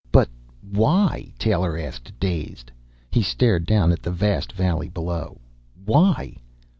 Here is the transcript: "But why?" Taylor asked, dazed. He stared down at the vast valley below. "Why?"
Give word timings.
"But 0.11 0.29
why?" 0.61 1.31
Taylor 1.37 1.77
asked, 1.77 2.11
dazed. 2.19 2.71
He 3.11 3.21
stared 3.21 3.67
down 3.67 3.91
at 3.91 4.01
the 4.01 4.09
vast 4.09 4.51
valley 4.51 4.89
below. 4.89 5.39
"Why?" 5.85 6.37